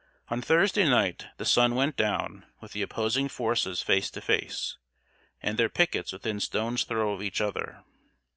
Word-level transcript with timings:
]On 0.30 0.40
Thursday 0.40 0.88
night 0.88 1.26
the 1.38 1.44
sun 1.44 1.74
went 1.74 1.96
down 1.96 2.46
with 2.60 2.70
the 2.70 2.82
opposing 2.82 3.28
forces 3.28 3.82
face 3.82 4.08
to 4.12 4.20
face, 4.20 4.76
and 5.42 5.58
their 5.58 5.68
pickets 5.68 6.12
within 6.12 6.38
stone's 6.38 6.84
throw 6.84 7.12
of 7.14 7.20
each 7.20 7.40
other. 7.40 7.82